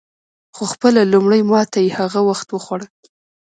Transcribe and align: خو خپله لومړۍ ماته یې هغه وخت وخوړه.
خو 0.55 0.63
خپله 0.73 1.01
لومړۍ 1.13 1.41
ماته 1.51 1.77
یې 1.85 1.89
هغه 1.99 2.19
وخت 2.29 2.47
وخوړه. 2.51 2.87